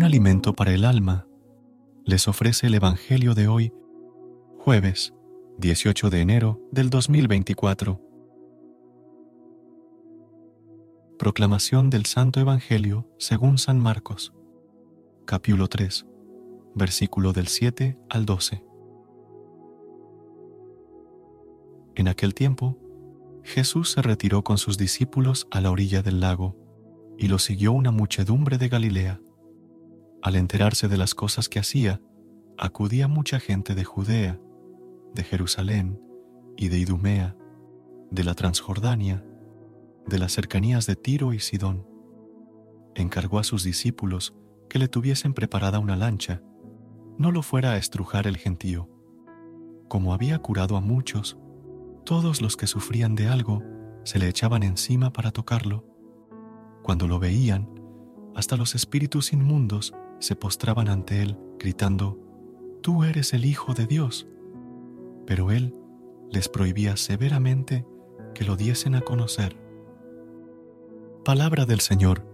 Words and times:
Un 0.00 0.04
alimento 0.04 0.54
para 0.54 0.72
el 0.72 0.86
alma, 0.86 1.26
les 2.06 2.26
ofrece 2.26 2.68
el 2.68 2.74
Evangelio 2.74 3.34
de 3.34 3.48
hoy, 3.48 3.74
jueves 4.56 5.12
18 5.58 6.08
de 6.08 6.22
enero 6.22 6.58
del 6.72 6.88
2024. 6.88 8.00
Proclamación 11.18 11.90
del 11.90 12.06
Santo 12.06 12.40
Evangelio 12.40 13.10
según 13.18 13.58
San 13.58 13.78
Marcos, 13.78 14.32
capítulo 15.26 15.68
3, 15.68 16.06
versículo 16.74 17.34
del 17.34 17.48
7 17.48 17.98
al 18.08 18.24
12. 18.24 18.64
En 21.96 22.08
aquel 22.08 22.32
tiempo, 22.32 22.78
Jesús 23.44 23.90
se 23.90 24.00
retiró 24.00 24.44
con 24.44 24.56
sus 24.56 24.78
discípulos 24.78 25.46
a 25.50 25.60
la 25.60 25.70
orilla 25.70 26.00
del 26.00 26.20
lago, 26.20 26.56
y 27.18 27.28
lo 27.28 27.38
siguió 27.38 27.72
una 27.72 27.90
muchedumbre 27.90 28.56
de 28.56 28.70
Galilea 28.70 29.20
al 30.22 30.36
enterarse 30.36 30.88
de 30.88 30.96
las 30.96 31.14
cosas 31.14 31.48
que 31.48 31.58
hacía, 31.58 32.00
acudía 32.58 33.08
mucha 33.08 33.40
gente 33.40 33.74
de 33.74 33.84
Judea, 33.84 34.38
de 35.14 35.24
Jerusalén 35.24 36.00
y 36.56 36.68
de 36.68 36.78
Idumea, 36.78 37.36
de 38.10 38.24
la 38.24 38.34
Transjordania, 38.34 39.24
de 40.06 40.18
las 40.18 40.32
cercanías 40.32 40.86
de 40.86 40.96
Tiro 40.96 41.32
y 41.32 41.38
Sidón. 41.38 41.86
Encargó 42.94 43.38
a 43.38 43.44
sus 43.44 43.64
discípulos 43.64 44.34
que 44.68 44.78
le 44.78 44.88
tuviesen 44.88 45.32
preparada 45.32 45.78
una 45.78 45.96
lancha, 45.96 46.42
no 47.18 47.32
lo 47.32 47.42
fuera 47.42 47.72
a 47.72 47.76
estrujar 47.76 48.26
el 48.26 48.36
gentío. 48.36 48.88
Como 49.88 50.12
había 50.12 50.38
curado 50.38 50.76
a 50.76 50.80
muchos, 50.80 51.38
todos 52.04 52.40
los 52.40 52.56
que 52.56 52.66
sufrían 52.66 53.14
de 53.14 53.28
algo 53.28 53.62
se 54.04 54.18
le 54.18 54.28
echaban 54.28 54.62
encima 54.62 55.12
para 55.12 55.30
tocarlo. 55.30 55.84
Cuando 56.82 57.08
lo 57.08 57.18
veían, 57.18 57.68
hasta 58.34 58.56
los 58.56 58.74
espíritus 58.74 59.32
inmundos 59.32 59.94
se 60.20 60.36
postraban 60.36 60.88
ante 60.88 61.22
él, 61.22 61.36
gritando, 61.58 62.18
Tú 62.82 63.04
eres 63.04 63.34
el 63.34 63.44
Hijo 63.44 63.74
de 63.74 63.86
Dios. 63.86 64.28
Pero 65.26 65.50
él 65.50 65.74
les 66.30 66.48
prohibía 66.48 66.96
severamente 66.96 67.84
que 68.34 68.44
lo 68.44 68.56
diesen 68.56 68.94
a 68.94 69.00
conocer. 69.00 69.56
Palabra 71.24 71.66
del 71.66 71.80
Señor. 71.80 72.24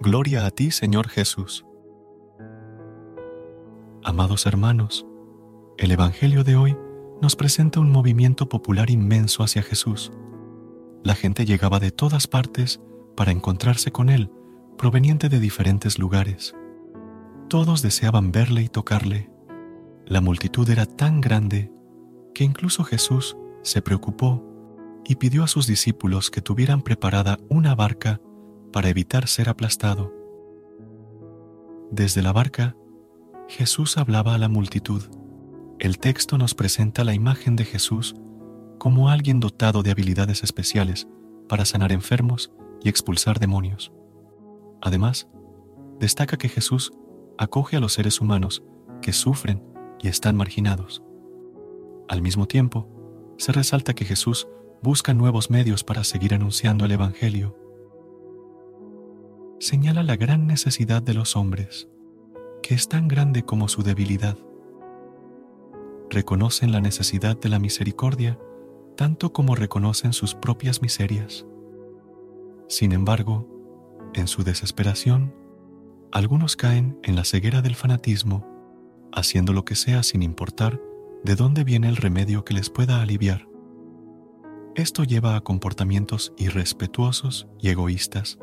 Gloria 0.00 0.46
a 0.46 0.50
ti, 0.50 0.70
Señor 0.70 1.08
Jesús. 1.08 1.66
Amados 4.04 4.46
hermanos, 4.46 5.06
el 5.78 5.92
Evangelio 5.92 6.44
de 6.44 6.56
hoy 6.56 6.76
nos 7.20 7.36
presenta 7.36 7.78
un 7.78 7.90
movimiento 7.90 8.48
popular 8.48 8.90
inmenso 8.90 9.42
hacia 9.42 9.62
Jesús. 9.62 10.12
La 11.04 11.14
gente 11.14 11.44
llegaba 11.44 11.78
de 11.78 11.90
todas 11.90 12.26
partes 12.26 12.80
para 13.16 13.32
encontrarse 13.32 13.92
con 13.92 14.08
Él, 14.08 14.30
proveniente 14.76 15.28
de 15.28 15.38
diferentes 15.38 15.98
lugares. 15.98 16.54
Todos 17.52 17.82
deseaban 17.82 18.32
verle 18.32 18.62
y 18.62 18.68
tocarle. 18.70 19.30
La 20.06 20.22
multitud 20.22 20.66
era 20.70 20.86
tan 20.86 21.20
grande 21.20 21.70
que 22.34 22.44
incluso 22.44 22.82
Jesús 22.82 23.36
se 23.60 23.82
preocupó 23.82 24.42
y 25.04 25.16
pidió 25.16 25.44
a 25.44 25.48
sus 25.48 25.66
discípulos 25.66 26.30
que 26.30 26.40
tuvieran 26.40 26.80
preparada 26.80 27.38
una 27.50 27.74
barca 27.74 28.22
para 28.72 28.88
evitar 28.88 29.28
ser 29.28 29.50
aplastado. 29.50 30.14
Desde 31.90 32.22
la 32.22 32.32
barca, 32.32 32.74
Jesús 33.48 33.98
hablaba 33.98 34.34
a 34.34 34.38
la 34.38 34.48
multitud. 34.48 35.02
El 35.78 35.98
texto 35.98 36.38
nos 36.38 36.54
presenta 36.54 37.04
la 37.04 37.12
imagen 37.12 37.54
de 37.54 37.66
Jesús 37.66 38.14
como 38.78 39.10
alguien 39.10 39.40
dotado 39.40 39.82
de 39.82 39.90
habilidades 39.90 40.42
especiales 40.42 41.06
para 41.50 41.66
sanar 41.66 41.92
enfermos 41.92 42.50
y 42.82 42.88
expulsar 42.88 43.40
demonios. 43.40 43.92
Además, 44.80 45.28
destaca 46.00 46.38
que 46.38 46.48
Jesús 46.48 46.92
acoge 47.38 47.76
a 47.76 47.80
los 47.80 47.92
seres 47.92 48.20
humanos 48.20 48.62
que 49.00 49.12
sufren 49.12 49.62
y 50.00 50.08
están 50.08 50.36
marginados. 50.36 51.02
Al 52.08 52.22
mismo 52.22 52.46
tiempo, 52.46 52.88
se 53.38 53.52
resalta 53.52 53.94
que 53.94 54.04
Jesús 54.04 54.48
busca 54.82 55.14
nuevos 55.14 55.50
medios 55.50 55.84
para 55.84 56.04
seguir 56.04 56.34
anunciando 56.34 56.84
el 56.84 56.92
Evangelio. 56.92 57.56
Señala 59.60 60.02
la 60.02 60.16
gran 60.16 60.46
necesidad 60.46 61.02
de 61.02 61.14
los 61.14 61.36
hombres, 61.36 61.88
que 62.62 62.74
es 62.74 62.88
tan 62.88 63.08
grande 63.08 63.44
como 63.44 63.68
su 63.68 63.82
debilidad. 63.82 64.36
Reconocen 66.10 66.72
la 66.72 66.80
necesidad 66.80 67.38
de 67.38 67.48
la 67.48 67.58
misericordia 67.58 68.38
tanto 68.96 69.32
como 69.32 69.54
reconocen 69.54 70.12
sus 70.12 70.34
propias 70.34 70.82
miserias. 70.82 71.46
Sin 72.68 72.92
embargo, 72.92 73.48
en 74.14 74.28
su 74.28 74.44
desesperación, 74.44 75.34
algunos 76.12 76.56
caen 76.56 76.98
en 77.02 77.16
la 77.16 77.24
ceguera 77.24 77.62
del 77.62 77.74
fanatismo, 77.74 78.46
haciendo 79.12 79.54
lo 79.54 79.64
que 79.64 79.74
sea 79.74 80.02
sin 80.02 80.22
importar 80.22 80.78
de 81.24 81.36
dónde 81.36 81.64
viene 81.64 81.88
el 81.88 81.96
remedio 81.96 82.44
que 82.44 82.52
les 82.52 82.68
pueda 82.68 83.00
aliviar. 83.00 83.48
Esto 84.74 85.04
lleva 85.04 85.36
a 85.36 85.40
comportamientos 85.40 86.34
irrespetuosos 86.36 87.48
y 87.58 87.70
egoístas, 87.70 88.38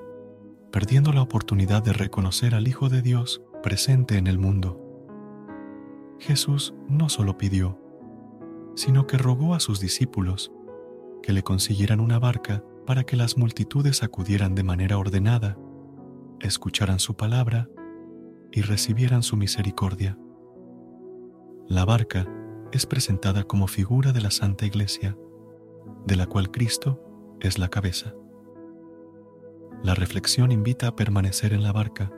perdiendo 0.71 1.13
la 1.13 1.21
oportunidad 1.21 1.83
de 1.83 1.93
reconocer 1.93 2.55
al 2.55 2.67
Hijo 2.67 2.89
de 2.89 3.03
Dios 3.03 3.41
presente 3.61 4.17
en 4.17 4.25
el 4.25 4.39
mundo. 4.39 4.83
Jesús 6.19 6.73
no 6.87 7.07
solo 7.07 7.37
pidió, 7.37 7.79
sino 8.75 9.05
que 9.05 9.17
rogó 9.17 9.53
a 9.53 9.59
sus 9.59 9.79
discípulos 9.79 10.51
que 11.21 11.33
le 11.33 11.43
consiguieran 11.43 11.99
una 11.99 12.17
barca 12.17 12.63
para 12.87 13.03
que 13.03 13.15
las 13.15 13.37
multitudes 13.37 14.01
acudieran 14.01 14.55
de 14.55 14.63
manera 14.63 14.97
ordenada 14.97 15.57
escucharan 16.41 16.99
su 16.99 17.15
palabra 17.15 17.69
y 18.51 18.61
recibieran 18.61 19.23
su 19.23 19.37
misericordia. 19.37 20.17
La 21.67 21.85
barca 21.85 22.27
es 22.71 22.85
presentada 22.85 23.43
como 23.43 23.67
figura 23.67 24.11
de 24.11 24.21
la 24.21 24.31
Santa 24.31 24.65
Iglesia, 24.65 25.17
de 26.05 26.15
la 26.15 26.27
cual 26.27 26.51
Cristo 26.51 27.01
es 27.39 27.57
la 27.57 27.69
cabeza. 27.69 28.13
La 29.83 29.95
reflexión 29.95 30.51
invita 30.51 30.87
a 30.87 30.95
permanecer 30.95 31.53
en 31.53 31.63
la 31.63 31.71
barca, 31.71 32.11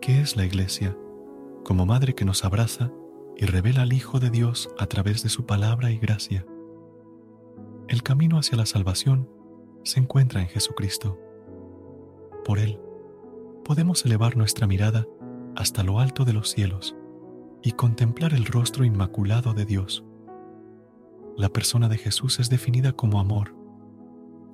que 0.00 0.20
es 0.20 0.36
la 0.36 0.44
Iglesia, 0.44 0.96
como 1.64 1.84
madre 1.84 2.14
que 2.14 2.24
nos 2.24 2.44
abraza 2.44 2.90
y 3.36 3.46
revela 3.46 3.82
al 3.82 3.92
Hijo 3.92 4.18
de 4.18 4.30
Dios 4.30 4.70
a 4.78 4.86
través 4.86 5.22
de 5.22 5.28
su 5.28 5.46
palabra 5.46 5.90
y 5.90 5.98
gracia. 5.98 6.46
El 7.88 8.02
camino 8.02 8.38
hacia 8.38 8.56
la 8.56 8.66
salvación 8.66 9.28
se 9.82 10.00
encuentra 10.00 10.40
en 10.40 10.48
Jesucristo. 10.48 11.18
Por 12.44 12.58
Él, 12.58 12.80
podemos 13.70 14.04
elevar 14.04 14.36
nuestra 14.36 14.66
mirada 14.66 15.06
hasta 15.54 15.84
lo 15.84 16.00
alto 16.00 16.24
de 16.24 16.32
los 16.32 16.50
cielos 16.50 16.96
y 17.62 17.70
contemplar 17.70 18.34
el 18.34 18.44
rostro 18.44 18.84
inmaculado 18.84 19.54
de 19.54 19.64
Dios. 19.64 20.04
La 21.36 21.50
persona 21.50 21.88
de 21.88 21.96
Jesús 21.96 22.40
es 22.40 22.50
definida 22.50 22.90
como 22.94 23.20
amor, 23.20 23.54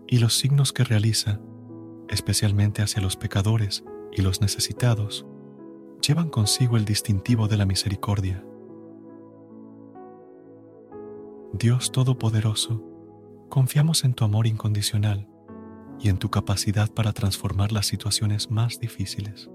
y 0.07 0.19
los 0.19 0.37
signos 0.37 0.75
que 0.75 0.85
realiza, 0.85 1.41
especialmente 2.11 2.83
hacia 2.83 3.01
los 3.01 3.17
pecadores 3.17 3.85
y 4.13 4.21
los 4.21 4.43
necesitados, 4.43 5.25
llevan 6.07 6.29
consigo 6.29 6.77
el 6.77 6.85
distintivo 6.85 7.49
de 7.49 7.57
la 7.57 7.65
misericordia. 7.65 8.45
Dios 11.55 11.91
Todopoderoso, 11.91 12.85
confiamos 13.49 14.05
en 14.05 14.13
tu 14.13 14.27
amor 14.27 14.47
incondicional 14.47 15.27
y 16.01 16.09
en 16.09 16.19
tu 16.19 16.31
capacidad 16.31 16.91
para 16.91 17.13
transformar 17.13 17.73
las 17.73 17.87
situaciones 17.87 18.51
más 18.51 18.79
difíciles. 18.79 19.51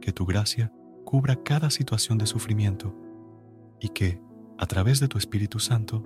Que 0.00 0.12
tu 0.12 0.26
gracia 0.26 0.72
cubra 1.04 1.42
cada 1.42 1.70
situación 1.70 2.18
de 2.18 2.26
sufrimiento 2.26 2.94
y 3.80 3.88
que, 3.90 4.20
a 4.58 4.66
través 4.66 5.00
de 5.00 5.08
tu 5.08 5.18
Espíritu 5.18 5.58
Santo, 5.58 6.04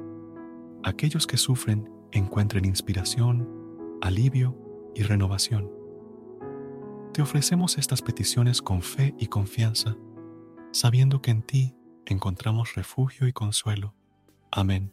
aquellos 0.82 1.26
que 1.26 1.37
sufren 1.37 1.91
encuentren 2.12 2.64
inspiración, 2.64 3.49
alivio 4.00 4.56
y 4.94 5.02
renovación. 5.02 5.70
Te 7.12 7.23
ofrecemos 7.23 7.79
estas 7.79 8.03
peticiones 8.03 8.62
con 8.62 8.82
fe 8.82 9.14
y 9.19 9.26
confianza, 9.26 9.96
sabiendo 10.73 11.20
que 11.20 11.31
en 11.31 11.43
ti 11.43 11.75
encontramos 12.06 12.75
refugio 12.75 13.26
y 13.26 13.32
consuelo. 13.32 13.94
Amén. 14.50 14.93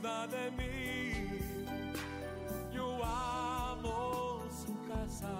Cuida 0.00 0.26
de 0.26 0.50
mí. 0.52 1.38
Yo 2.72 3.00
amo 3.04 4.42
su 4.50 4.74
casa. 4.88 5.30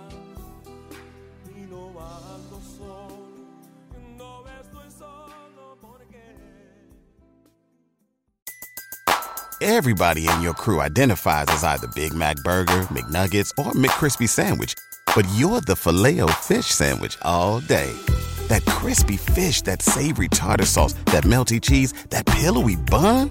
Y 1.56 1.60
no 1.70 1.88
ando 1.98 2.60
solo. 2.76 3.28
No 4.16 4.44
estoy 4.60 4.90
solo 4.90 5.76
porque. 5.80 6.20
Everybody 9.60 10.26
in 10.26 10.40
your 10.42 10.54
crew 10.54 10.80
identifies 10.80 11.46
as 11.48 11.64
either 11.64 11.88
Big 11.88 12.14
Mac 12.14 12.36
Burger, 12.44 12.86
McNuggets, 12.90 13.50
or 13.58 13.72
McCrispy 13.72 14.28
Sandwich. 14.28 14.74
But 15.14 15.26
you're 15.34 15.60
the 15.60 15.76
filet 15.76 16.20
fish 16.40 16.66
Sandwich 16.66 17.18
all 17.22 17.60
day. 17.60 17.92
That 18.48 18.64
crispy 18.64 19.16
fish, 19.16 19.62
that 19.62 19.82
savory 19.82 20.28
tartar 20.28 20.64
sauce, 20.64 20.94
that 21.06 21.24
melty 21.24 21.60
cheese, 21.60 21.92
that 22.10 22.26
pillowy 22.26 22.76
bun. 22.76 23.30